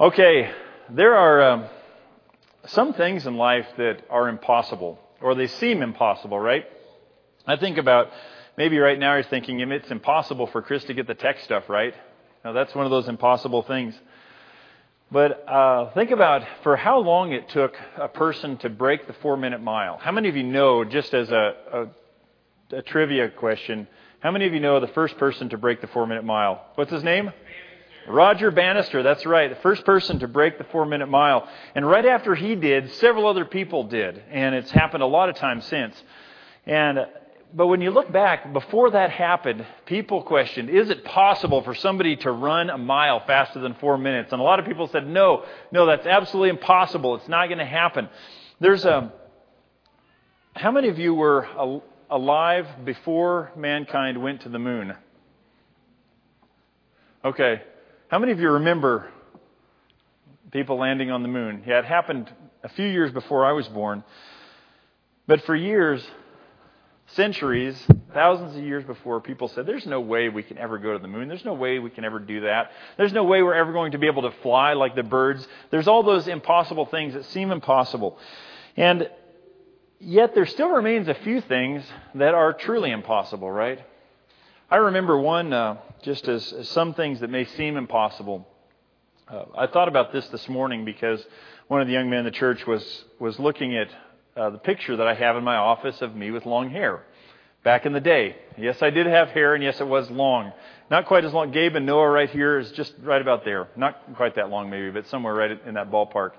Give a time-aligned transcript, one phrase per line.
[0.00, 0.50] Okay,
[0.90, 1.66] there are um,
[2.66, 6.64] some things in life that are impossible, or they seem impossible, right?
[7.46, 8.10] I think about
[8.56, 11.94] maybe right now you're thinking it's impossible for Chris to get the tech stuff right.
[12.44, 13.94] Now that's one of those impossible things.
[15.12, 19.36] But uh, think about for how long it took a person to break the four
[19.36, 19.98] minute mile.
[19.98, 21.54] How many of you know, just as a,
[22.72, 23.86] a, a trivia question,
[24.18, 26.66] how many of you know the first person to break the four minute mile?
[26.74, 27.30] What's his name?
[28.06, 31.48] Roger Bannister, that's right, the first person to break the four minute mile.
[31.74, 34.22] And right after he did, several other people did.
[34.30, 35.94] And it's happened a lot of times since.
[36.66, 36.98] And,
[37.54, 42.16] but when you look back, before that happened, people questioned, is it possible for somebody
[42.16, 44.32] to run a mile faster than four minutes?
[44.32, 47.14] And a lot of people said, no, no, that's absolutely impossible.
[47.16, 48.08] It's not going to happen.
[48.60, 49.12] There's a,
[50.54, 54.94] how many of you were alive before mankind went to the moon?
[57.24, 57.62] Okay,
[58.08, 59.10] how many of you remember
[60.50, 61.64] people landing on the moon?
[61.66, 62.30] Yeah, it happened
[62.62, 64.04] a few years before I was born.
[65.26, 66.06] But for years,
[67.08, 67.76] centuries,
[68.12, 71.08] thousands of years before, people said, There's no way we can ever go to the
[71.08, 71.28] moon.
[71.28, 72.70] There's no way we can ever do that.
[72.96, 75.46] There's no way we're ever going to be able to fly like the birds.
[75.70, 78.18] There's all those impossible things that seem impossible.
[78.76, 79.08] And
[79.98, 83.80] yet, there still remains a few things that are truly impossible, right?
[84.70, 88.48] I remember one, uh, just as, as, some things that may seem impossible.
[89.28, 91.22] Uh, I thought about this this morning because
[91.68, 93.88] one of the young men in the church was, was looking at
[94.34, 97.04] uh, the picture that I have in my office of me with long hair.
[97.62, 98.36] Back in the day.
[98.56, 100.52] Yes, I did have hair, and yes, it was long.
[100.90, 101.50] Not quite as long.
[101.50, 103.68] Gabe and Noah right here is just right about there.
[103.76, 106.30] Not quite that long, maybe, but somewhere right in that ballpark.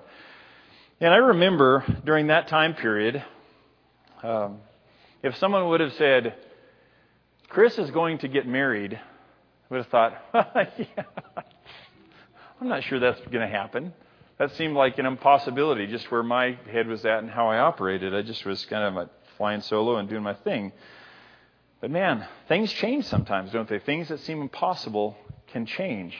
[1.00, 3.24] And I remember during that time period,
[4.24, 4.58] um,
[5.22, 6.34] if someone would have said,
[7.48, 10.12] Chris is going to get married, I would have thought,
[10.78, 11.04] yeah,
[12.60, 13.92] I'm not sure that's going to happen.
[14.38, 18.14] That seemed like an impossibility, just where my head was at and how I operated.
[18.14, 19.08] I just was kind of
[19.38, 20.72] flying solo and doing my thing.
[21.80, 23.78] But man, things change sometimes, don't they?
[23.78, 25.16] Things that seem impossible
[25.48, 26.16] can change.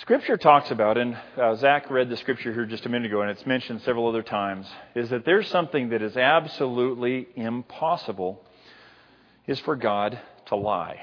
[0.00, 3.30] Scripture talks about, and uh, Zach read the scripture here just a minute ago, and
[3.30, 8.44] it's mentioned several other times, is that there's something that is absolutely impossible
[9.48, 11.00] is for God to lie.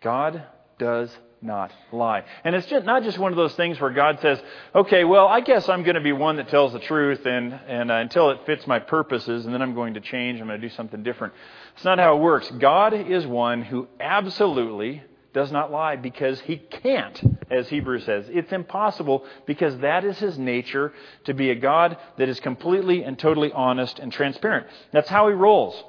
[0.00, 0.42] God
[0.78, 2.24] does not lie.
[2.44, 4.40] And it's just not just one of those things where God says,
[4.74, 7.90] okay, well, I guess I'm going to be one that tells the truth and, and
[7.90, 10.68] uh, until it fits my purposes, and then I'm going to change, I'm going to
[10.68, 11.34] do something different.
[11.74, 12.50] It's not how it works.
[12.58, 15.02] God is one who absolutely
[15.32, 18.26] does not lie because he can't, as Hebrews says.
[18.28, 20.92] It's impossible because that is his nature
[21.24, 24.66] to be a God that is completely and totally honest and transparent.
[24.92, 25.82] That's how he rolls.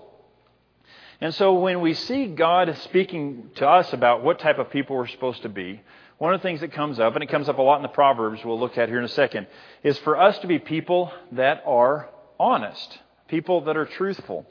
[1.22, 5.06] And so when we see God speaking to us about what type of people we're
[5.06, 5.80] supposed to be,
[6.18, 7.90] one of the things that comes up, and it comes up a lot in the
[7.90, 9.46] Proverbs we'll look at here in a second,
[9.84, 14.48] is for us to be people that are honest, people that are truthful.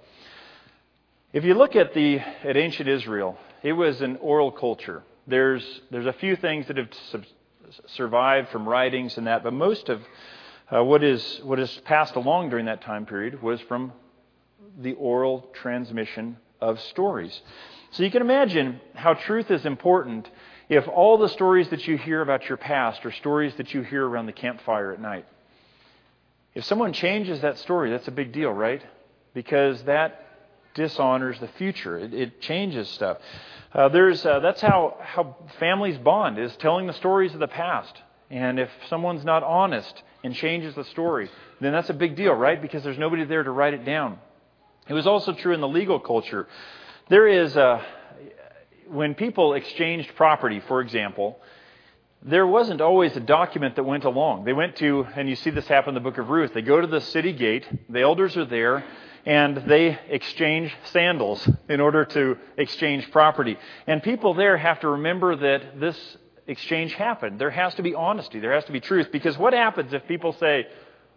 [1.32, 5.02] If you look at the at ancient Israel, it was an oral culture.
[5.26, 6.88] There's there's a few things that have
[7.86, 10.02] survived from writings and that, but most of
[10.72, 13.92] uh, what is what is passed along during that time period was from
[14.78, 17.40] the oral transmission of stories.
[17.92, 20.30] So you can imagine how truth is important
[20.68, 24.06] if all the stories that you hear about your past are stories that you hear
[24.06, 25.26] around the campfire at night.
[26.54, 28.82] If someone changes that story, that's a big deal, right?
[29.34, 30.26] Because that
[30.74, 31.98] dishonors the future.
[31.98, 33.18] It, it changes stuff.
[33.72, 37.94] Uh, there's, uh, that's how, how families bond, is telling the stories of the past.
[38.30, 41.28] And if someone's not honest and changes the story,
[41.60, 42.60] then that's a big deal, right?
[42.60, 44.18] Because there's nobody there to write it down.
[44.90, 46.48] It was also true in the legal culture.
[47.08, 47.80] There is, a,
[48.88, 51.38] when people exchanged property, for example,
[52.22, 54.46] there wasn't always a document that went along.
[54.46, 56.80] They went to, and you see this happen in the book of Ruth, they go
[56.80, 58.84] to the city gate, the elders are there,
[59.24, 63.58] and they exchange sandals in order to exchange property.
[63.86, 66.16] And people there have to remember that this
[66.48, 67.40] exchange happened.
[67.40, 70.32] There has to be honesty, there has to be truth, because what happens if people
[70.32, 70.66] say,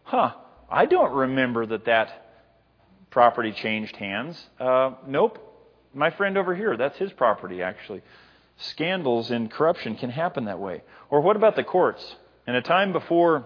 [0.04, 0.34] huh,
[0.70, 2.23] I don't remember that that
[3.14, 4.44] property changed hands.
[4.60, 5.38] Uh, nope.
[5.94, 8.02] My friend over here, that's his property, actually.
[8.58, 10.82] Scandals and corruption can happen that way.
[11.12, 12.04] Or what about the courts?
[12.48, 13.46] In a time before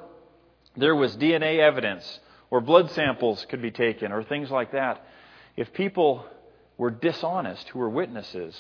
[0.78, 2.20] there was DNA evidence,
[2.50, 5.06] or blood samples could be taken, or things like that,
[5.58, 6.26] if people
[6.78, 8.56] were dishonest who were witnesses,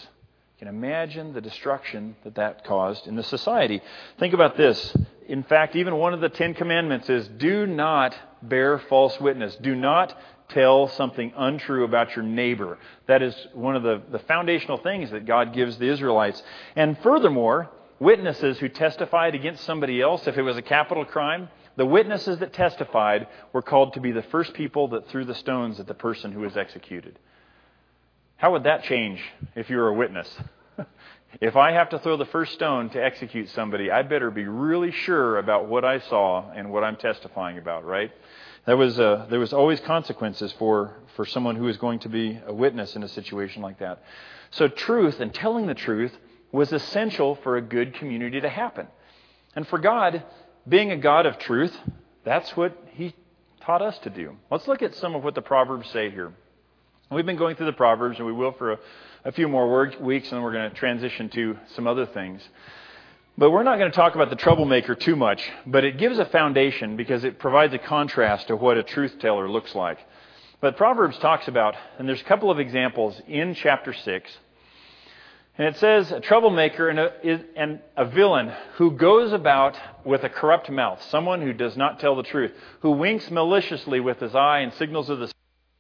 [0.59, 3.81] you can imagine the destruction that that caused in the society.
[4.19, 4.94] Think about this.
[5.30, 9.56] In fact, even one of the Ten Commandments is do not bear false witness.
[9.62, 10.18] Do not
[10.49, 12.77] tell something untrue about your neighbor.
[13.07, 16.41] That is one of the, the foundational things that God gives the Israelites.
[16.75, 21.85] And furthermore, witnesses who testified against somebody else, if it was a capital crime, the
[21.85, 25.88] witnesses that testified were called to be the first people that threw the stones at
[25.88, 27.19] the person who was executed.
[28.38, 29.19] How would that change
[29.55, 30.29] if you were a witness?
[31.41, 34.91] if I have to throw the first stone to execute somebody, I better be really
[34.91, 38.11] sure about what I saw and what I'm testifying about, right?
[38.68, 42.54] There was, there was always consequences for, for someone who was going to be a
[42.54, 44.04] witness in a situation like that.
[44.52, 46.12] So, truth and telling the truth
[46.52, 48.88] was essential for a good community to happen.
[49.56, 50.22] And for God,
[50.68, 51.75] being a God of truth,
[52.25, 53.16] that's what He
[53.62, 54.36] taught us to do.
[54.52, 56.34] Let's look at some of what the Proverbs say here.
[57.10, 58.80] We've been going through the Proverbs, and we will for a,
[59.24, 62.42] a few more weeks, and then we're going to transition to some other things.
[63.39, 66.25] But we're not going to talk about the troublemaker too much, but it gives a
[66.25, 70.00] foundation because it provides a contrast to what a truth teller looks like.
[70.60, 74.38] But Proverbs talks about, and there's a couple of examples in chapter 6.
[75.60, 80.30] And it says, a troublemaker and a, and a villain who goes about with a
[80.30, 84.60] corrupt mouth, someone who does not tell the truth, who winks maliciously with his eye
[84.60, 85.31] and signals with his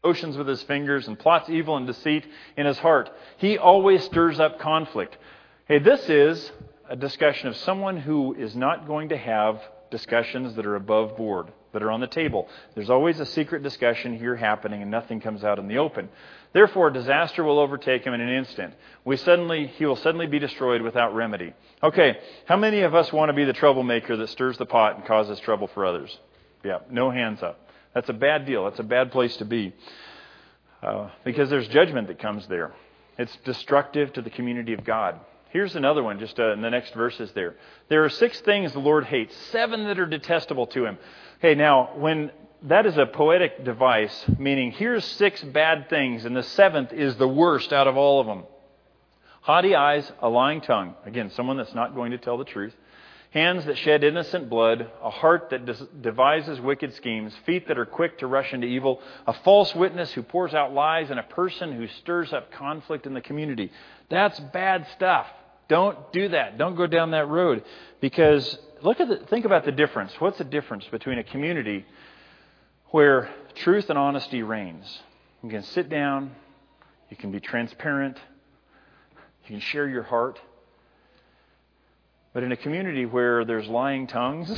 [0.03, 2.23] motions with his fingers and plots evil and deceit
[2.55, 3.09] in his heart.
[3.37, 5.17] He always stirs up conflict.
[5.67, 6.51] Hey, this is
[6.89, 9.61] a discussion of someone who is not going to have
[9.91, 12.47] discussions that are above board, that are on the table.
[12.75, 16.09] There's always a secret discussion here happening and nothing comes out in the open.
[16.53, 18.73] Therefore, disaster will overtake him in an instant.
[19.05, 21.53] We suddenly, he will suddenly be destroyed without remedy.
[21.83, 25.05] Okay, how many of us want to be the troublemaker that stirs the pot and
[25.05, 26.17] causes trouble for others?
[26.63, 27.69] Yeah, no hands up.
[27.93, 28.65] That's a bad deal.
[28.65, 29.73] That's a bad place to be.
[30.81, 32.73] Uh, because there's judgment that comes there.
[33.17, 35.19] It's destructive to the community of God.
[35.49, 37.55] Here's another one, just uh, in the next verses there.
[37.89, 40.97] There are six things the Lord hates, seven that are detestable to him.
[41.39, 42.31] Okay, now, when
[42.63, 47.27] that is a poetic device, meaning here's six bad things, and the seventh is the
[47.27, 48.43] worst out of all of them.
[49.41, 50.95] Haughty eyes, a lying tongue.
[51.05, 52.75] Again, someone that's not going to tell the truth.
[53.31, 58.17] Hands that shed innocent blood, a heart that devises wicked schemes, feet that are quick
[58.19, 61.87] to rush into evil, a false witness who pours out lies, and a person who
[61.87, 63.71] stirs up conflict in the community.
[64.09, 65.27] That's bad stuff.
[65.67, 66.57] Don't do that.
[66.57, 67.63] Don't go down that road.
[67.99, 70.13] Because look at the, think about the difference.
[70.19, 71.85] What's the difference between a community
[72.91, 74.99] where truth and honesty reigns?
[75.43, 76.31] You can sit down,
[77.09, 78.17] you can be transparent,
[79.45, 80.39] you can share your heart.
[82.33, 84.57] But in a community where there's lying tongues,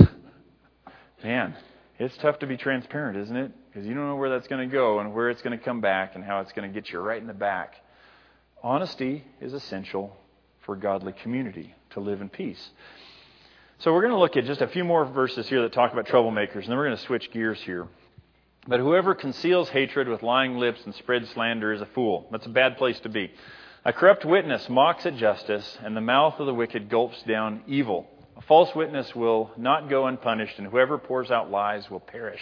[1.23, 1.55] man,
[1.97, 3.51] it's tough to be transparent, isn't it?
[3.67, 5.81] Because you don't know where that's going to go and where it's going to come
[5.81, 7.75] back and how it's going to get you right in the back.
[8.61, 10.17] Honesty is essential
[10.65, 12.69] for godly community to live in peace.
[13.79, 16.07] So we're going to look at just a few more verses here that talk about
[16.07, 17.87] troublemakers, and then we're going to switch gears here.
[18.67, 22.27] But whoever conceals hatred with lying lips and spreads slander is a fool.
[22.31, 23.31] That's a bad place to be.
[23.85, 28.07] A corrupt witness mocks at justice, and the mouth of the wicked gulps down evil.
[28.35, 32.41] A false witness will not go unpunished, and whoever pours out lies will perish.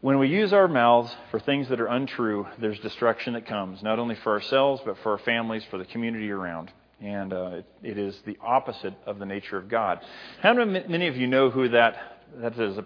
[0.00, 3.98] When we use our mouths for things that are untrue, there's destruction that comes, not
[3.98, 6.70] only for ourselves, but for our families, for the community around.
[7.00, 9.98] And uh, it, it is the opposite of the nature of God.
[10.40, 11.96] How many of you know who that,
[12.36, 12.84] that is a,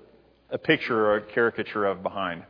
[0.49, 2.45] a picture or a caricature of behind?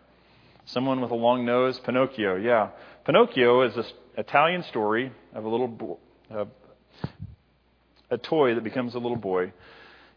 [0.66, 1.80] Someone with a long nose?
[1.80, 2.68] Pinocchio, yeah.
[3.04, 5.96] Pinocchio is this Italian story of a little boy,
[6.32, 6.44] uh,
[8.10, 9.52] a toy that becomes a little boy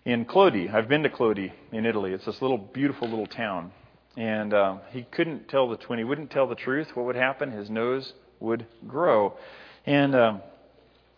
[0.06, 0.72] in Collodi.
[0.72, 2.14] I've been to Collodi in Italy.
[2.14, 3.72] It's this little beautiful little town.
[4.18, 6.00] And uh, he couldn't tell the twin.
[6.00, 6.96] He wouldn't tell the truth.
[6.96, 7.52] What would happen?
[7.52, 9.38] His nose would grow.
[9.86, 10.42] And um,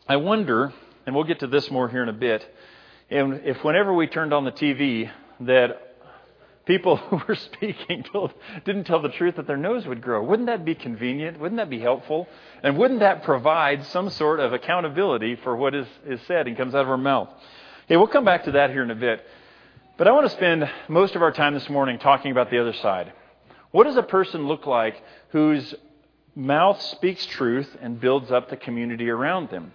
[0.07, 0.73] I wonder,
[1.05, 2.45] and we'll get to this more here in a bit,
[3.09, 5.91] and if whenever we turned on the TV that
[6.65, 8.33] people who were speaking told,
[8.65, 10.23] didn't tell the truth that their nose would grow.
[10.23, 11.39] Wouldn't that be convenient?
[11.39, 12.27] Wouldn't that be helpful?
[12.63, 16.75] And wouldn't that provide some sort of accountability for what is, is said and comes
[16.75, 17.29] out of our mouth?
[17.85, 19.25] Okay, we'll come back to that here in a bit.
[20.01, 22.73] But I want to spend most of our time this morning talking about the other
[22.73, 23.13] side.
[23.69, 25.75] What does a person look like whose
[26.33, 29.73] mouth speaks truth and builds up the community around them?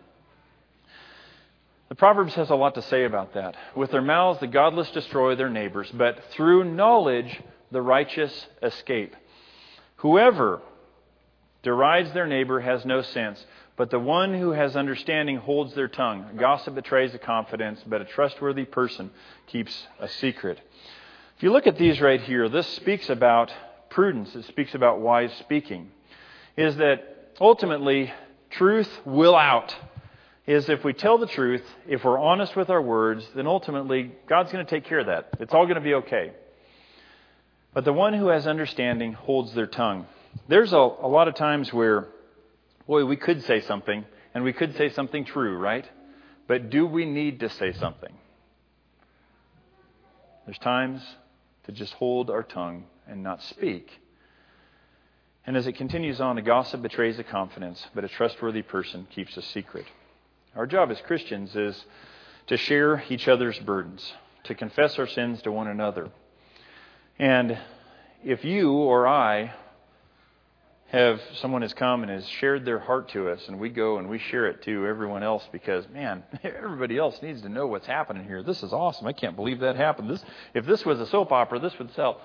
[1.90, 3.54] The Proverbs has a lot to say about that.
[3.76, 7.40] With their mouths, the godless destroy their neighbors, but through knowledge,
[7.71, 9.14] the righteous escape.
[9.99, 10.61] Whoever
[11.62, 16.37] derides their neighbor has no sense, but the one who has understanding holds their tongue.
[16.38, 19.11] Gossip betrays a confidence, but a trustworthy person
[19.47, 20.59] keeps a secret.
[21.37, 23.52] If you look at these right here, this speaks about
[23.90, 24.35] prudence.
[24.35, 25.90] It speaks about wise speaking.
[26.56, 28.12] Is that ultimately
[28.50, 29.75] truth will out.
[30.47, 34.52] Is if we tell the truth, if we're honest with our words, then ultimately God's
[34.52, 35.28] going to take care of that.
[35.40, 36.33] It's all going to be okay.
[37.75, 40.06] But the one who has understanding holds their tongue.
[40.49, 42.09] There's a, a lot of times where
[42.87, 45.88] boy, we could say something, and we could say something true, right?
[46.47, 48.12] But do we need to say something?
[50.45, 51.02] There's times
[51.64, 53.90] to just hold our tongue and not speak.
[55.47, 59.37] And as it continues on, a gossip betrays a confidence, but a trustworthy person keeps
[59.37, 59.87] a secret.
[60.55, 61.85] Our job as Christians is
[62.47, 64.12] to share each other's burdens,
[64.45, 66.11] to confess our sins to one another.
[67.19, 67.59] And
[68.25, 69.52] if you or I
[70.88, 74.09] have someone has come and has shared their heart to us, and we go and
[74.09, 78.25] we share it to everyone else because, man, everybody else needs to know what's happening
[78.25, 78.43] here.
[78.43, 79.07] This is awesome.
[79.07, 80.11] I can't believe that happened.
[80.11, 80.25] This,
[80.55, 82.21] if this was a soap opera, this would sell.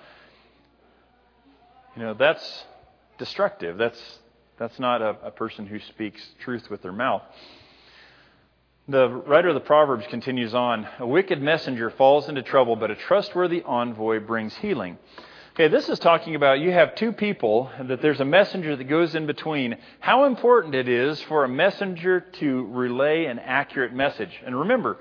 [1.95, 2.65] You know, that's
[3.17, 3.77] destructive.
[3.77, 4.19] That's
[4.59, 7.23] that's not a, a person who speaks truth with their mouth.
[8.87, 12.95] The writer of the Proverbs continues on A wicked messenger falls into trouble, but a
[12.95, 14.99] trustworthy envoy brings healing.
[15.53, 19.15] Okay, this is talking about you have two people, that there's a messenger that goes
[19.15, 19.75] in between.
[19.99, 24.31] How important it is for a messenger to relay an accurate message.
[24.45, 24.97] And remember,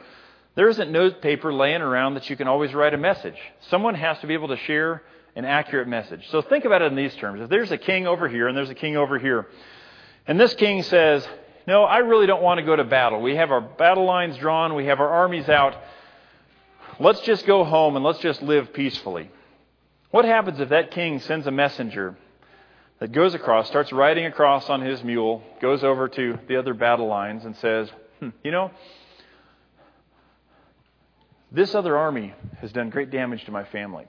[0.56, 3.36] there isn't notepaper laying around that you can always write a message.
[3.68, 5.04] Someone has to be able to share
[5.36, 6.28] an accurate message.
[6.30, 7.40] So think about it in these terms.
[7.42, 9.46] If there's a king over here and there's a king over here,
[10.26, 11.24] and this king says,
[11.68, 13.20] no, I really don't want to go to battle.
[13.20, 15.76] We have our battle lines drawn, we have our armies out.
[16.98, 19.30] Let's just go home and let's just live peacefully.
[20.10, 22.16] What happens if that king sends a messenger
[22.98, 27.06] that goes across, starts riding across on his mule, goes over to the other battle
[27.06, 27.88] lines, and says,
[28.18, 28.70] hmm, You know,
[31.52, 34.06] this other army has done great damage to my family.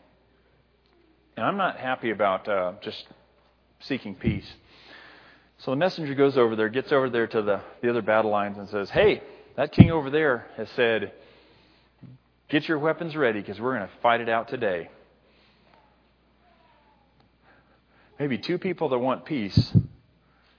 [1.38, 3.06] And I'm not happy about uh, just
[3.82, 4.52] seeking peace.
[5.60, 8.58] So the messenger goes over there, gets over there to the, the other battle lines,
[8.58, 9.22] and says, Hey,
[9.56, 11.14] that king over there has said,
[12.50, 14.90] Get your weapons ready because we're going to fight it out today.
[18.22, 19.74] Maybe two people that want peace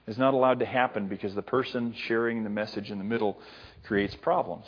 [0.05, 3.39] is not allowed to happen because the person sharing the message in the middle
[3.85, 4.65] creates problems.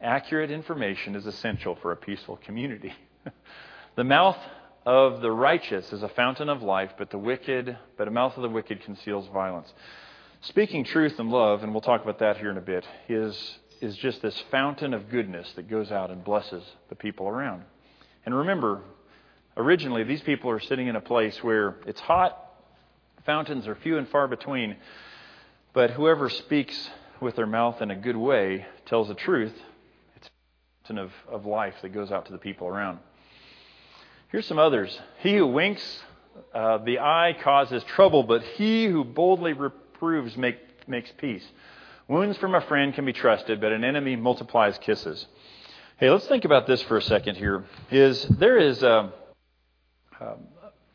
[0.00, 2.94] Accurate information is essential for a peaceful community.
[3.96, 4.38] the mouth
[4.86, 8.42] of the righteous is a fountain of life, but the wicked, but a mouth of
[8.42, 9.70] the wicked conceals violence.
[10.40, 13.98] Speaking truth and love, and we'll talk about that here in a bit, is, is
[13.98, 17.64] just this fountain of goodness that goes out and blesses the people around.
[18.24, 18.80] And remember,
[19.60, 22.36] originally these people are sitting in a place where it's hot,
[23.24, 24.76] fountains are few and far between,
[25.72, 26.90] but whoever speaks
[27.20, 29.54] with their mouth in a good way tells the truth.
[30.16, 30.30] It's a
[30.88, 32.98] fountain of, of life that goes out to the people around.
[34.28, 34.98] Here's some others.
[35.18, 35.82] He who winks
[36.54, 40.56] uh, the eye causes trouble, but he who boldly reproves make,
[40.88, 41.44] makes peace.
[42.08, 45.26] Wounds from a friend can be trusted, but an enemy multiplies kisses.
[45.98, 47.64] Hey, let's think about this for a second here.
[47.90, 49.10] Is there is uh,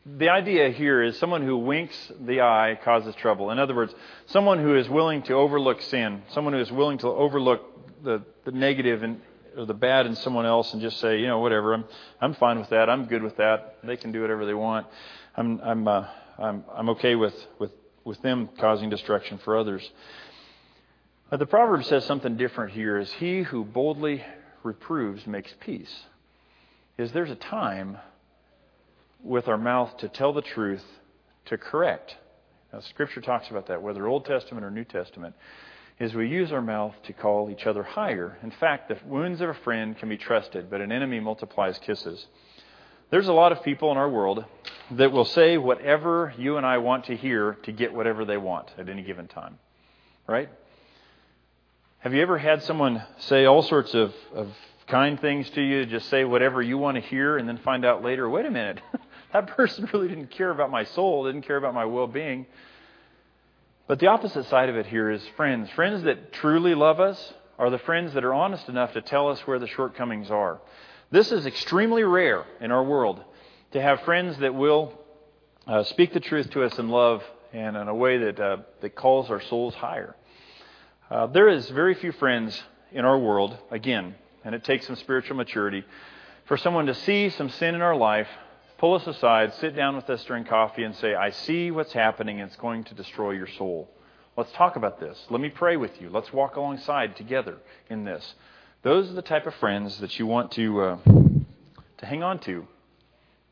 [0.04, 3.50] the idea here is someone who winks the eye causes trouble.
[3.50, 3.94] In other words,
[4.26, 8.52] someone who is willing to overlook sin, someone who is willing to overlook the, the
[8.52, 9.20] negative and
[9.56, 11.84] or the bad in someone else and just say, you know, whatever, I'm
[12.20, 12.90] I'm fine with that.
[12.90, 13.78] I'm good with that.
[13.82, 14.86] They can do whatever they want.
[15.34, 16.06] I'm I'm uh,
[16.38, 17.70] I'm I'm okay with with
[18.04, 19.88] with them causing destruction for others.
[21.30, 22.98] But the proverb says something different here.
[22.98, 24.22] Is he who boldly
[24.66, 26.02] reproves makes peace.
[26.98, 27.96] Is there's a time
[29.26, 30.84] with our mouth to tell the truth,
[31.46, 32.16] to correct.
[32.72, 35.34] Now, Scripture talks about that, whether Old Testament or New Testament
[35.98, 38.38] is we use our mouth to call each other higher.
[38.42, 42.26] In fact, the wounds of a friend can be trusted, but an enemy multiplies kisses.
[43.10, 44.44] There's a lot of people in our world
[44.90, 48.68] that will say whatever you and I want to hear to get whatever they want
[48.76, 49.58] at any given time.
[50.26, 50.50] Right?
[52.00, 54.48] Have you ever had someone say all sorts of, of
[54.86, 58.04] kind things to you, just say whatever you want to hear, and then find out
[58.04, 58.80] later, wait a minute,
[59.36, 62.46] that person really didn't care about my soul, didn't care about my well being.
[63.86, 65.70] But the opposite side of it here is friends.
[65.70, 69.40] Friends that truly love us are the friends that are honest enough to tell us
[69.46, 70.60] where the shortcomings are.
[71.10, 73.22] This is extremely rare in our world
[73.72, 74.92] to have friends that will
[75.66, 78.96] uh, speak the truth to us in love and in a way that, uh, that
[78.96, 80.16] calls our souls higher.
[81.08, 85.36] Uh, there is very few friends in our world, again, and it takes some spiritual
[85.36, 85.84] maturity,
[86.46, 88.28] for someone to see some sin in our life
[88.78, 92.40] pull us aside, sit down with us during coffee, and say, I see what's happening,
[92.40, 93.90] and it's going to destroy your soul.
[94.36, 95.18] Let's talk about this.
[95.30, 96.10] Let me pray with you.
[96.10, 97.56] Let's walk alongside together
[97.88, 98.34] in this.
[98.82, 100.98] Those are the type of friends that you want to, uh,
[101.98, 102.66] to hang on to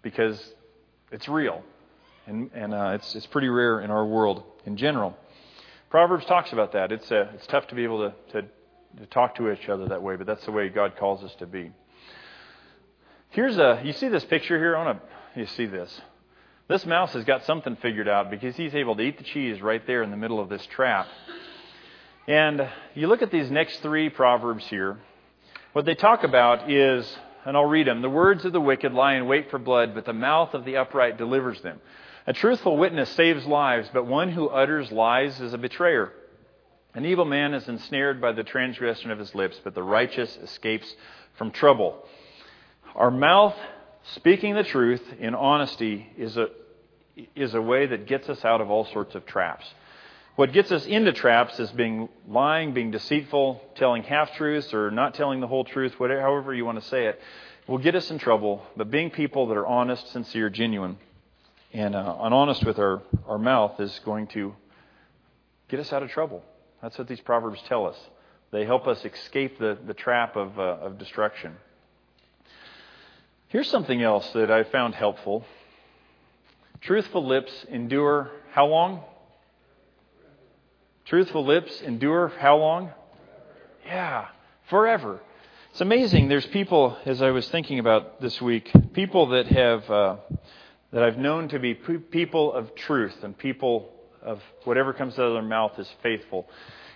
[0.02, 0.38] because
[1.10, 1.62] it's real.
[2.26, 5.16] And, and uh, it's, it's pretty rare in our world in general.
[5.90, 6.92] Proverbs talks about that.
[6.92, 8.48] It's, uh, it's tough to be able to, to,
[8.98, 11.46] to talk to each other that way, but that's the way God calls us to
[11.46, 11.70] be.
[13.30, 14.76] Here's a, you see this picture here?
[14.76, 16.00] Want to, you see this.
[16.68, 19.86] This mouse has got something figured out because he's able to eat the cheese right
[19.86, 21.06] there in the middle of this trap.
[22.26, 24.98] And you look at these next three proverbs here.
[25.74, 27.06] What they talk about is,
[27.44, 30.06] and I'll read them the words of the wicked lie in wait for blood, but
[30.06, 31.80] the mouth of the upright delivers them.
[32.26, 36.12] A truthful witness saves lives, but one who utters lies is a betrayer.
[36.94, 40.94] An evil man is ensnared by the transgression of his lips, but the righteous escapes
[41.36, 42.06] from trouble.
[42.94, 43.56] Our mouth
[44.12, 46.48] speaking the truth in honesty is a,
[47.34, 49.66] is a way that gets us out of all sorts of traps.
[50.36, 55.14] What gets us into traps is being lying, being deceitful, telling half truths, or not
[55.14, 57.20] telling the whole truth, whatever, however you want to say it,
[57.68, 58.62] will get us in trouble.
[58.76, 60.98] But being people that are honest, sincere, genuine,
[61.72, 64.54] and, uh, honest with our, our mouth is going to
[65.68, 66.42] get us out of trouble.
[66.82, 67.96] That's what these proverbs tell us.
[68.50, 71.56] They help us escape the, the trap of, uh, of destruction.
[73.54, 75.44] Here's something else that I found helpful.
[76.80, 79.00] Truthful lips endure how long?
[81.04, 82.90] Truthful lips endure how long?
[83.86, 84.26] Yeah,
[84.68, 85.20] forever.
[85.70, 86.26] It's amazing.
[86.26, 90.16] There's people, as I was thinking about this week, people that have uh,
[90.90, 93.88] that I've known to be people of truth and people
[94.20, 96.48] of whatever comes out of their mouth is faithful.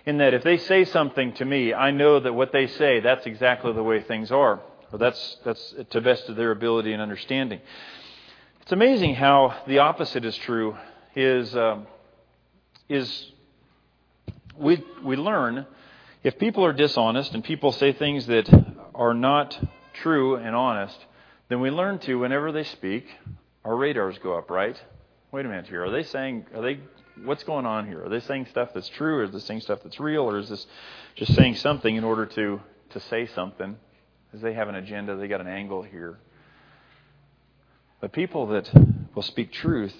[0.05, 3.25] In that if they say something to me, I know that what they say, that's
[3.25, 4.59] exactly the way things are.
[4.91, 7.61] Or that's, that's to best of their ability and understanding.
[8.61, 10.75] It's amazing how the opposite is true.
[11.15, 11.87] Is, um,
[12.87, 13.31] is
[14.57, 15.65] we, we learn
[16.23, 18.49] if people are dishonest and people say things that
[18.93, 19.57] are not
[19.93, 20.97] true and honest,
[21.47, 23.07] then we learn to, whenever they speak,
[23.63, 24.81] our radars go up, right?
[25.31, 25.85] Wait a minute here.
[25.85, 26.79] Are they saying, are they,
[27.23, 28.03] what's going on here?
[28.05, 30.49] Are they saying stuff that's true, or is this saying stuff that's real, or is
[30.49, 30.67] this
[31.15, 32.59] just saying something in order to,
[32.91, 33.77] to say something?
[34.29, 36.19] Because they have an agenda, they got an angle here.
[37.99, 38.69] But people that
[39.15, 39.95] will speak truth,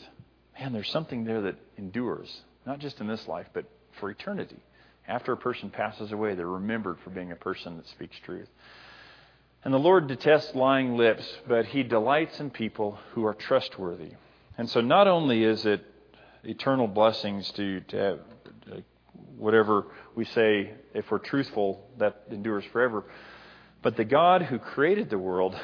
[0.60, 3.66] man, there's something there that endures, not just in this life, but
[4.00, 4.60] for eternity.
[5.08, 8.48] After a person passes away, they're remembered for being a person that speaks truth.
[9.64, 14.12] And the Lord detests lying lips, but he delights in people who are trustworthy.
[14.58, 15.84] And so not only is it
[16.44, 18.20] eternal blessings to, to have
[18.72, 18.76] uh,
[19.38, 23.04] whatever we say, if we're truthful, that endures forever,
[23.82, 25.56] but the God who created the world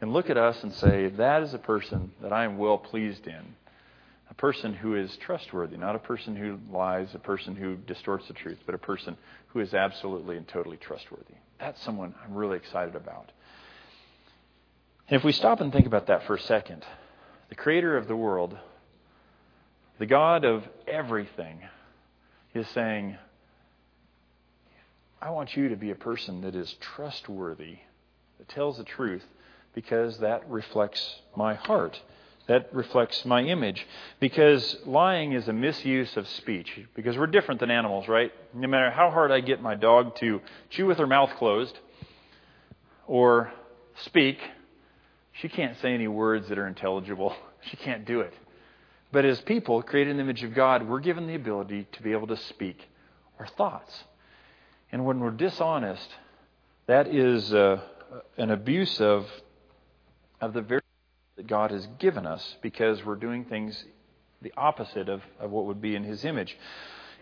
[0.00, 3.26] can look at us and say, that is a person that I am well pleased
[3.26, 3.54] in.
[4.30, 8.34] A person who is trustworthy, not a person who lies, a person who distorts the
[8.34, 9.16] truth, but a person
[9.48, 11.34] who is absolutely and totally trustworthy.
[11.60, 13.30] That's someone I'm really excited about.
[15.08, 16.84] And if we stop and think about that for a second,
[17.48, 18.56] the creator of the world,
[19.98, 21.60] the God of everything,
[22.54, 23.16] is saying,
[25.24, 27.78] I want you to be a person that is trustworthy,
[28.36, 29.24] that tells the truth,
[29.74, 31.98] because that reflects my heart.
[32.46, 33.86] That reflects my image.
[34.20, 36.78] Because lying is a misuse of speech.
[36.94, 38.32] Because we're different than animals, right?
[38.52, 41.78] No matter how hard I get my dog to chew with her mouth closed
[43.06, 43.50] or
[44.04, 44.38] speak,
[45.32, 47.34] she can't say any words that are intelligible.
[47.70, 48.34] She can't do it.
[49.10, 52.12] But as people created in the image of God, we're given the ability to be
[52.12, 52.78] able to speak
[53.38, 54.04] our thoughts.
[54.94, 56.08] And when we're dishonest,
[56.86, 57.80] that is uh,
[58.36, 59.26] an abuse of,
[60.40, 60.82] of the very
[61.34, 63.84] that God has given us because we're doing things
[64.40, 66.56] the opposite of, of what would be in His image.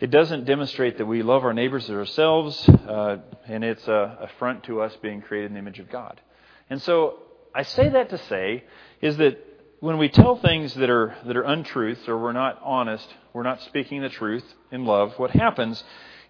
[0.00, 4.64] It doesn't demonstrate that we love our neighbors as ourselves, uh, and it's a affront
[4.64, 6.20] to us being created in the image of God.
[6.68, 7.20] And so
[7.54, 8.64] I say that to say
[9.00, 9.38] is that
[9.80, 13.62] when we tell things that are that are untruths or we're not honest, we're not
[13.62, 15.82] speaking the truth in love, what happens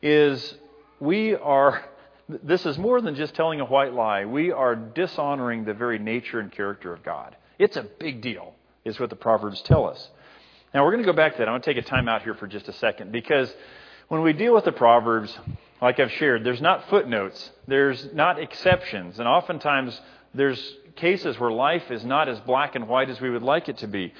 [0.03, 0.55] is
[1.03, 1.85] we are
[2.29, 4.25] this is more than just telling a white lie.
[4.25, 7.37] We are dishonoring the very nature and character of God.
[7.59, 10.09] It's a big deal, is what the Proverbs tell us.
[10.73, 11.49] Now, we're going to go back to that.
[11.49, 13.53] I'm going to take a time out here for just a second because
[14.09, 15.37] when we deal with the Proverbs,
[15.83, 20.01] like I've shared, there's not footnotes, there's not exceptions, and oftentimes
[20.35, 23.79] there's cases where life is not as black and white as we would like it
[23.79, 24.15] to be.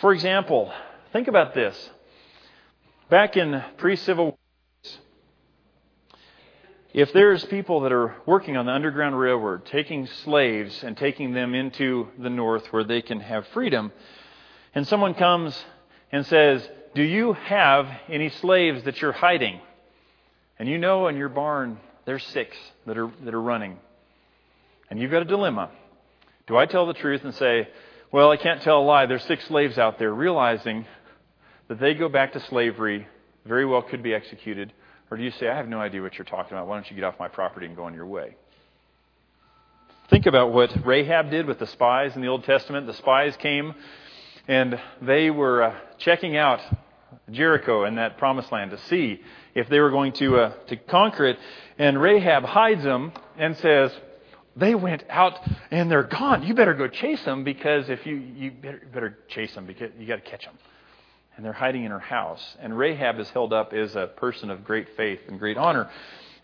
[0.00, 0.72] For example,
[1.12, 1.90] think about this.
[3.08, 4.36] Back in pre Civil
[6.94, 11.52] if there's people that are working on the Underground Railroad, taking slaves and taking them
[11.52, 13.90] into the North where they can have freedom,
[14.76, 15.60] and someone comes
[16.12, 19.60] and says, Do you have any slaves that you're hiding?
[20.56, 23.76] And you know in your barn there's six that are, that are running.
[24.88, 25.72] And you've got a dilemma.
[26.46, 27.68] Do I tell the truth and say,
[28.12, 30.86] Well, I can't tell a lie, there's six slaves out there, realizing
[31.66, 33.08] that they go back to slavery,
[33.44, 34.72] very well could be executed?
[35.14, 36.66] Or do you say, I have no idea what you're talking about.
[36.66, 38.34] Why don't you get off my property and go on your way?
[40.10, 42.88] Think about what Rahab did with the spies in the Old Testament.
[42.88, 43.76] The spies came
[44.48, 46.58] and they were uh, checking out
[47.30, 49.20] Jericho and that promised land to see
[49.54, 51.38] if they were going to, uh, to conquer it.
[51.78, 53.92] And Rahab hides them and says,
[54.56, 55.38] they went out
[55.70, 56.42] and they're gone.
[56.42, 60.08] You better go chase them because if you, you better, better chase them because you
[60.08, 60.58] got to catch them.
[61.36, 62.56] And they're hiding in her house.
[62.60, 65.90] And Rahab is held up as a person of great faith and great honor.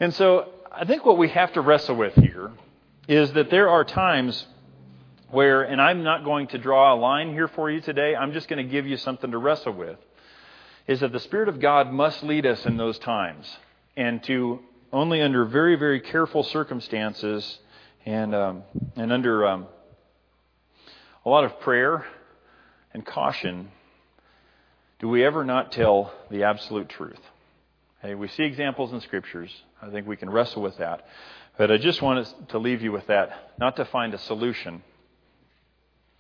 [0.00, 2.50] And so I think what we have to wrestle with here
[3.07, 4.46] is that there are times
[5.31, 8.48] where, and I'm not going to draw a line here for you today, I'm just
[8.48, 9.98] going to give you something to wrestle with,
[10.87, 13.57] is that the Spirit of God must lead us in those times.
[13.96, 14.61] And to
[14.92, 17.59] only under very, very careful circumstances
[18.07, 18.62] and, um,
[18.96, 19.66] and under um,
[21.24, 22.05] a lot of prayer
[22.92, 23.70] and caution
[25.00, 27.20] do we ever not tell the absolute truth.
[28.02, 29.50] Hey, we see examples in scriptures.
[29.82, 31.06] I think we can wrestle with that.
[31.58, 34.82] But I just wanted to leave you with that, not to find a solution.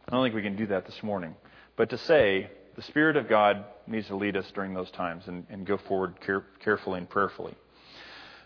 [0.08, 1.36] I don't think we can do that this morning.
[1.76, 5.46] But to say, the Spirit of God needs to lead us during those times and,
[5.50, 7.54] and go forward care, carefully and prayerfully.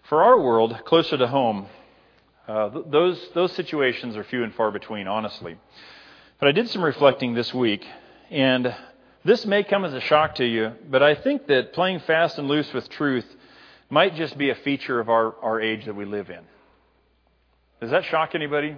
[0.09, 1.67] For our world, closer to home,
[2.49, 5.57] uh, th- those, those situations are few and far between, honestly.
[6.39, 7.87] But I did some reflecting this week,
[8.31, 8.75] and
[9.25, 12.47] this may come as a shock to you, but I think that playing fast and
[12.47, 13.25] loose with truth
[13.89, 16.41] might just be a feature of our, our age that we live in.
[17.81, 18.77] Does that shock anybody?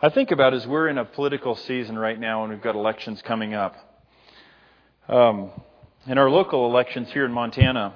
[0.00, 3.20] I think about as we're in a political season right now and we've got elections
[3.22, 3.74] coming up.
[5.08, 5.50] Um,
[6.06, 7.94] in our local elections here in Montana,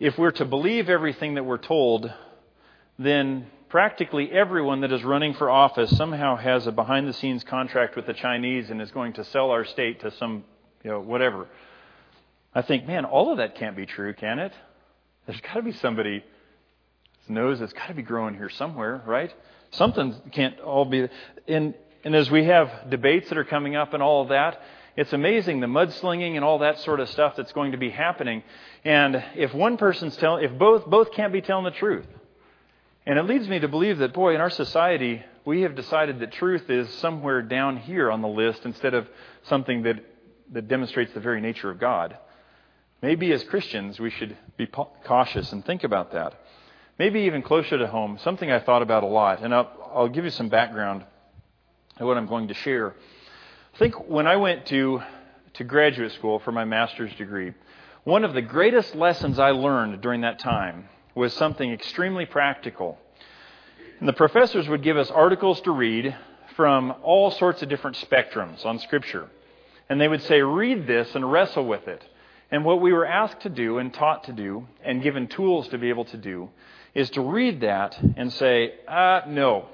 [0.00, 2.12] if we're to believe everything that we're told,
[2.98, 7.96] then practically everyone that is running for office somehow has a behind the scenes contract
[7.96, 10.44] with the Chinese and is going to sell our state to some,
[10.84, 11.46] you know, whatever.
[12.54, 14.52] I think, man, all of that can't be true, can it?
[15.26, 16.22] There's got to be somebody's
[17.28, 19.34] nose that's got to be growing here somewhere, right?
[19.72, 21.08] Something can't all be.
[21.48, 21.74] And,
[22.04, 24.62] and as we have debates that are coming up and all of that,
[24.96, 28.42] it's amazing the mudslinging and all that sort of stuff that's going to be happening.
[28.84, 32.06] And if one person's telling, if both both can't be telling the truth,
[33.06, 36.32] and it leads me to believe that, boy, in our society, we have decided that
[36.32, 39.06] truth is somewhere down here on the list instead of
[39.44, 40.04] something that,
[40.52, 42.18] that demonstrates the very nature of God.
[43.00, 46.34] Maybe as Christians, we should be cautious and think about that.
[46.98, 50.24] Maybe even closer to home, something I thought about a lot, and I'll, I'll give
[50.24, 51.04] you some background
[51.98, 52.96] of what I'm going to share.
[53.74, 55.02] I think when I went to,
[55.54, 57.52] to graduate school for my master's degree,
[58.02, 62.98] one of the greatest lessons I learned during that time was something extremely practical.
[63.98, 66.14] And the professors would give us articles to read
[66.54, 69.28] from all sorts of different spectrums on Scripture.
[69.88, 72.04] And they would say, read this and wrestle with it.
[72.50, 75.78] And what we were asked to do and taught to do and given tools to
[75.78, 76.50] be able to do
[76.94, 79.66] is to read that and say, uh, no,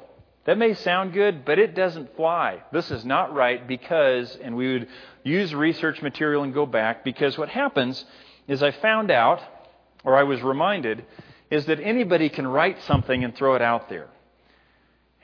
[0.44, 2.62] that may sound good, but it doesn't fly.
[2.72, 4.88] This is not right because, and we would
[5.24, 8.04] use research material and go back because what happens
[8.46, 9.40] is I found out,
[10.04, 11.04] or I was reminded,
[11.52, 14.08] is that anybody can write something and throw it out there.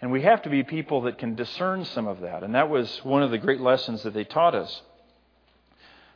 [0.02, 2.42] And we have to be people that can discern some of that.
[2.42, 4.82] And that was one of the great lessons that they taught us.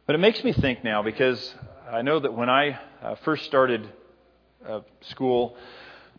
[0.04, 1.54] But it makes me think now because
[1.90, 3.88] I know that when I uh, first started
[4.68, 5.56] uh, school,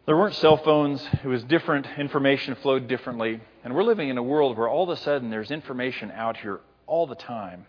[0.08, 1.08] there weren't cell phones.
[1.24, 1.86] It was different.
[2.00, 3.42] Information flowed differently.
[3.64, 6.62] And we're living in a world where all of a sudden there's information out here
[6.88, 7.68] all the time.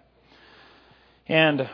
[1.29, 1.69] And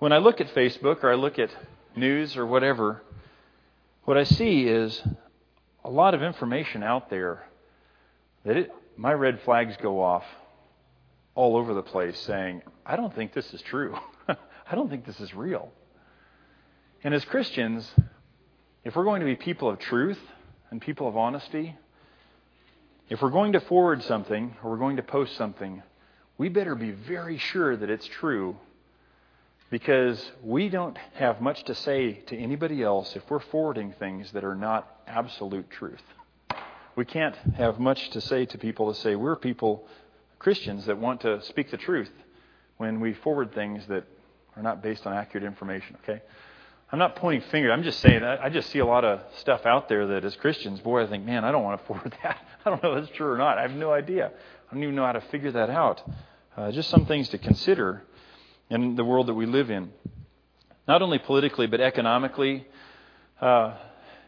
[0.00, 1.50] when I look at Facebook or I look at
[1.94, 3.02] news or whatever,
[4.04, 5.00] what I see is
[5.84, 7.46] a lot of information out there
[8.44, 10.24] that it, my red flags go off
[11.34, 13.96] all over the place saying, I don't think this is true.
[14.28, 15.70] I don't think this is real.
[17.02, 17.90] And as Christians,
[18.84, 20.18] if we're going to be people of truth
[20.70, 21.76] and people of honesty,
[23.08, 25.82] if we're going to forward something or we're going to post something,
[26.38, 28.56] we better be very sure that it's true
[29.70, 34.44] because we don't have much to say to anybody else if we're forwarding things that
[34.44, 36.02] are not absolute truth.
[36.96, 39.86] We can't have much to say to people to say we're people,
[40.38, 42.10] Christians, that want to speak the truth
[42.78, 44.04] when we forward things that
[44.56, 46.20] are not based on accurate information, okay?
[46.92, 47.70] I'm not pointing fingers.
[47.72, 50.80] I'm just saying I just see a lot of stuff out there that as Christians,
[50.80, 52.38] boy, I think, man, I don't want to forward that.
[52.64, 53.58] I don't know if that's true or not.
[53.58, 54.26] I have no idea.
[54.26, 56.02] I don't even know how to figure that out.
[56.56, 58.02] Uh, just some things to consider
[58.70, 59.90] in the world that we live in.
[60.86, 62.66] Not only politically, but economically.
[63.40, 63.76] Uh,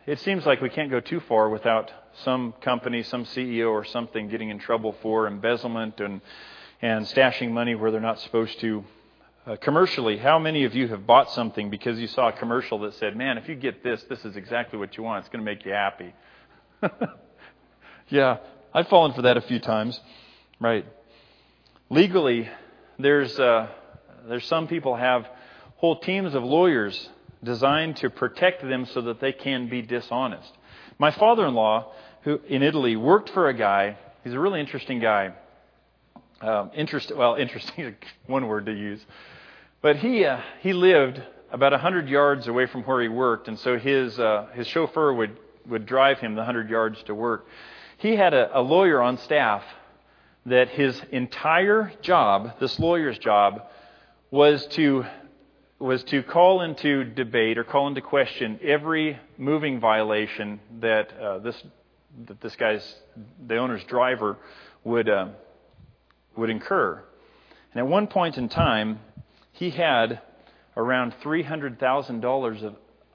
[0.05, 1.91] it seems like we can't go too far without
[2.25, 6.21] some company, some CEO or something getting in trouble for embezzlement and,
[6.83, 8.85] and stashing money where they're not supposed to.
[9.47, 12.95] Uh, commercially, how many of you have bought something because you saw a commercial that
[12.95, 15.21] said, man, if you get this, this is exactly what you want.
[15.21, 16.15] It's going to make you happy.
[18.09, 18.39] yeah,
[18.75, 20.01] I've fallen for that a few times.
[20.61, 20.85] Right.
[21.91, 22.49] Legally,
[22.99, 23.39] there's.
[23.39, 23.69] Uh,
[24.29, 25.29] there's some people have
[25.77, 27.09] whole teams of lawyers
[27.43, 30.51] designed to protect them so that they can be dishonest.
[30.99, 33.97] My father-in-law, who in Italy worked for a guy.
[34.25, 35.33] He's a really interesting guy.
[36.41, 39.05] Um, interest, well, interesting, one word to use.
[39.81, 43.79] But he uh, he lived about hundred yards away from where he worked, and so
[43.79, 47.47] his uh, his chauffeur would would drive him the hundred yards to work.
[47.99, 49.63] He had a, a lawyer on staff
[50.47, 53.63] that his entire job, this lawyer's job,
[54.33, 55.05] was to
[55.79, 61.62] was to call into debate or call into question every moving violation that uh, this
[62.27, 62.97] that this guy's
[63.47, 64.38] the owner's driver
[64.85, 65.29] would uh,
[66.37, 67.05] would incur.
[67.73, 69.01] And at one point in time,
[69.53, 70.23] he had
[70.79, 72.62] around three hundred thousand dollars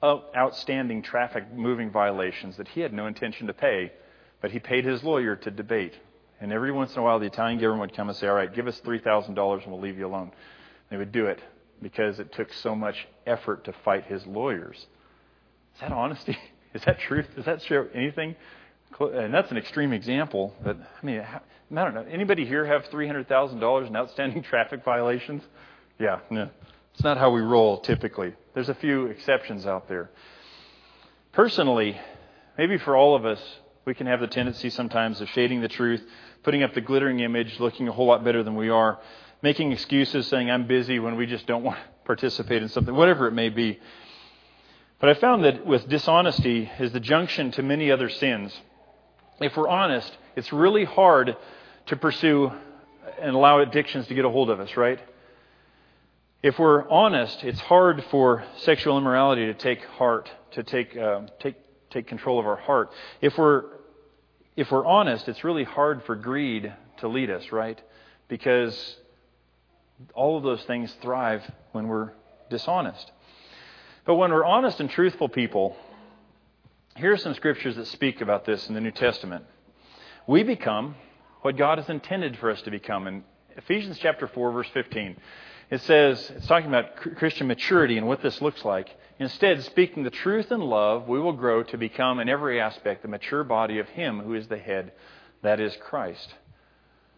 [0.00, 3.92] of outstanding traffic moving violations that he had no intention to pay,
[4.40, 5.94] but he paid his lawyer to debate.
[6.40, 8.54] And every once in a while, the Italian government would come and say, "All right,
[8.54, 10.30] give us three thousand dollars, and we'll leave you alone."
[10.90, 11.40] They would do it
[11.82, 14.76] because it took so much effort to fight his lawyers.
[14.76, 16.36] Is that honesty?
[16.74, 17.26] Is that truth?
[17.34, 18.36] Does that show anything?
[19.00, 22.06] And that's an extreme example, but I mean, I don't know.
[22.10, 25.42] Anybody here have three hundred thousand dollars in outstanding traffic violations?
[25.98, 26.48] Yeah, no,
[26.94, 28.34] it's not how we roll typically.
[28.54, 30.10] There's a few exceptions out there.
[31.32, 32.00] Personally,
[32.56, 33.40] maybe for all of us,
[33.84, 36.02] we can have the tendency sometimes of shading the truth,
[36.42, 38.98] putting up the glittering image, looking a whole lot better than we are
[39.42, 43.26] making excuses, saying I'm busy when we just don't want to participate in something, whatever
[43.26, 43.78] it may be.
[45.00, 48.58] But I found that with dishonesty is the junction to many other sins.
[49.40, 51.36] If we're honest, it's really hard
[51.86, 52.50] to pursue
[53.20, 54.98] and allow addictions to get a hold of us, right?
[56.42, 61.56] If we're honest, it's hard for sexual immorality to take heart, to take, uh, take,
[61.90, 62.90] take control of our heart.
[63.20, 63.64] If we're,
[64.56, 67.80] if we're honest, it's really hard for greed to lead us, right?
[68.28, 68.96] Because
[70.14, 72.12] all of those things thrive when we're
[72.50, 73.10] dishonest.
[74.04, 75.76] But when we're honest and truthful people,
[76.96, 79.44] here are some scriptures that speak about this in the New Testament.
[80.26, 80.96] We become
[81.42, 83.06] what God has intended for us to become.
[83.06, 83.24] In
[83.56, 85.16] Ephesians chapter 4, verse 15,
[85.70, 88.88] it says, it's talking about Christian maturity and what this looks like.
[89.18, 93.08] Instead, speaking the truth in love, we will grow to become in every aspect the
[93.08, 94.92] mature body of Him who is the head,
[95.42, 96.34] that is Christ.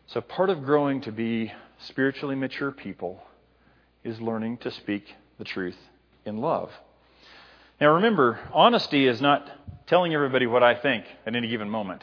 [0.07, 1.53] So part of growing to be
[1.87, 3.23] spiritually mature people
[4.05, 5.05] is learning to speak
[5.39, 5.77] the truth
[6.25, 6.71] in love.
[7.81, 9.51] Now remember, honesty is not
[9.87, 12.03] telling everybody what I think at any given moment.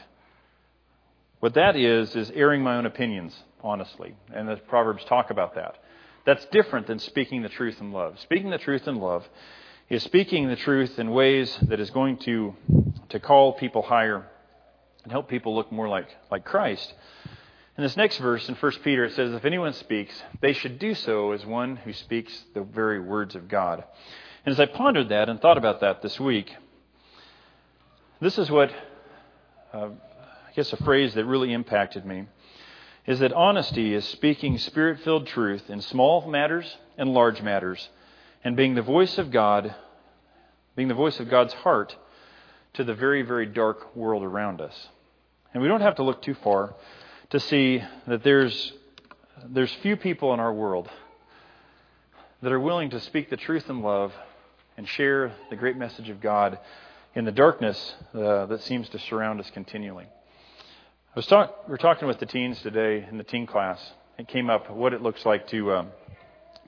[1.40, 4.16] What that is, is airing my own opinions, honestly.
[4.34, 5.76] And the Proverbs talk about that.
[6.26, 8.20] That's different than speaking the truth in love.
[8.20, 9.28] Speaking the truth in love
[9.90, 12.56] is speaking the truth in ways that is going to,
[13.10, 14.26] to call people higher
[15.04, 16.94] and help people look more like, like Christ.
[17.78, 20.96] In this next verse in 1 Peter, it says, If anyone speaks, they should do
[20.96, 23.84] so as one who speaks the very words of God.
[24.44, 26.56] And as I pondered that and thought about that this week,
[28.20, 28.72] this is what,
[29.72, 32.26] uh, I guess, a phrase that really impacted me
[33.06, 37.90] is that honesty is speaking spirit filled truth in small matters and large matters,
[38.44, 39.76] and being the voice of God,
[40.76, 41.96] being the voice of God's heart
[42.74, 44.90] to the very, very dark world around us.
[45.54, 46.74] And we don't have to look too far
[47.30, 48.74] to see that there's,
[49.46, 50.90] there's few people in our world
[52.42, 54.14] that are willing to speak the truth in love
[54.78, 56.60] and share the great message of God
[57.16, 60.06] in the darkness uh, that seems to surround us continually.
[60.06, 63.80] I was talk, we were talking with the teens today in the teen class.
[64.20, 65.88] It came up what it looks like to um,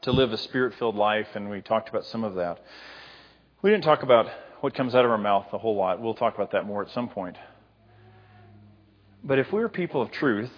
[0.01, 2.59] to live a spirit-filled life, and we talked about some of that.
[3.61, 4.27] We didn't talk about
[4.61, 6.01] what comes out of our mouth a whole lot.
[6.01, 7.35] We'll talk about that more at some point.
[9.23, 10.51] But if we're people of truth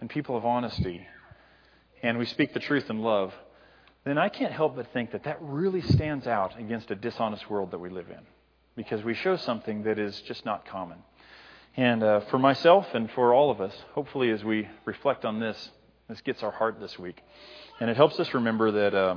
[0.00, 1.06] and people of honesty,
[2.02, 3.34] and we speak the truth in love,
[4.04, 7.72] then I can't help but think that that really stands out against a dishonest world
[7.72, 8.20] that we live in.
[8.76, 10.98] Because we show something that is just not common.
[11.76, 15.70] And uh, for myself and for all of us, hopefully as we reflect on this,
[16.08, 17.20] this gets our heart this week.
[17.80, 19.16] And it helps us remember that, uh,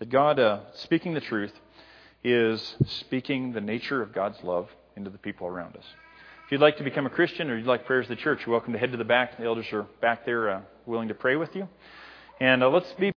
[0.00, 1.52] that God, uh, speaking the truth,
[2.24, 5.84] is speaking the nature of God's love into the people around us.
[6.50, 8.50] If you'd like to become a Christian or you'd like prayers of the church, you're
[8.50, 9.38] welcome to head to the back.
[9.38, 11.68] The elders are back there uh, willing to pray with you.
[12.40, 13.08] And uh, let's be